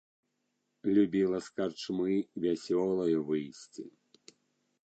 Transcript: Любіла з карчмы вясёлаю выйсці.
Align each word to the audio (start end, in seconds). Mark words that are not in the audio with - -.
Любіла 0.97 1.37
з 1.47 1.53
карчмы 1.59 2.15
вясёлаю 2.47 3.17
выйсці. 3.29 3.83